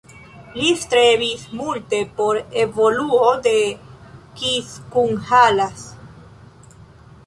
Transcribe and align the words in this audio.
Li 0.53 0.69
strebis 0.83 1.43
multe 1.59 1.99
por 2.21 2.41
evoluo 2.63 3.29
de 3.49 3.55
Kiskunhalas. 4.41 5.87